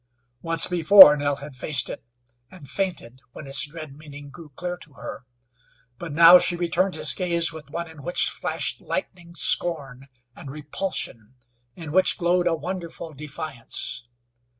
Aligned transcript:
Once 0.41 0.65
before 0.65 1.15
Nell 1.15 1.35
had 1.35 1.55
faced 1.55 1.87
it, 1.87 2.03
and 2.49 2.67
fainted 2.67 3.19
when 3.33 3.45
its 3.45 3.67
dread 3.67 3.95
meaning 3.95 4.31
grew 4.31 4.49
clear 4.55 4.75
to 4.77 4.93
her. 4.93 5.27
But 5.99 6.11
now 6.11 6.39
she 6.39 6.55
returned 6.55 6.95
his 6.95 7.13
gaze 7.13 7.53
with 7.53 7.69
one 7.69 7.87
in 7.87 8.01
which 8.01 8.31
flashed 8.31 8.81
lightning 8.81 9.35
scorn, 9.35 10.07
and 10.35 10.49
repulsion, 10.49 11.35
in 11.75 11.91
which 11.91 12.17
glowed 12.17 12.47
a 12.47 12.55
wonderful 12.55 13.13
defiance. 13.13 14.05